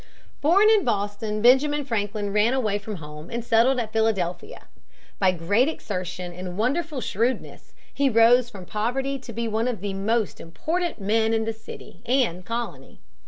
Born 0.41 0.67
in 0.71 0.83
Boston, 0.83 1.43
Benjamin 1.43 1.85
Franklin 1.85 2.33
ran 2.33 2.55
away 2.55 2.79
from 2.79 2.95
home 2.95 3.29
and 3.29 3.45
settled 3.45 3.77
at 3.79 3.93
Philadelphia. 3.93 4.63
By 5.19 5.31
great 5.31 5.67
exertion 5.69 6.33
and 6.33 6.57
wonderful 6.57 7.01
shrewdness 7.01 7.75
he 7.93 8.09
rose 8.09 8.49
from 8.49 8.65
poverty 8.65 9.19
to 9.19 9.31
be 9.31 9.47
one 9.47 9.67
of 9.67 9.79
the 9.79 9.93
most 9.93 10.41
important 10.41 10.99
men 10.99 11.35
in 11.35 11.45
the 11.45 11.53
city 11.53 12.01
and 12.07 12.43
colony. 12.43 12.99